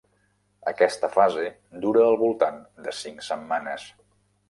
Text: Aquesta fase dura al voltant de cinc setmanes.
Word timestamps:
Aquesta 0.71 1.09
fase 1.17 1.45
dura 1.85 2.03
al 2.09 2.19
voltant 2.25 2.61
de 2.89 2.97
cinc 3.05 3.25
setmanes. 3.33 3.91